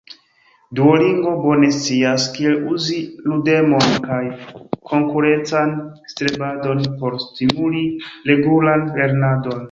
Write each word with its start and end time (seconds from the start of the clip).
Duolingo 0.77 1.31
bone 1.41 1.67
scias, 1.73 2.23
kiel 2.37 2.55
uzi 2.75 2.95
ludemon 3.31 3.91
kaj 4.05 4.21
konkurencan 4.93 5.75
strebadon 6.13 6.81
por 7.03 7.19
stimuli 7.25 7.83
regulan 8.31 8.87
lernadon. 8.97 9.59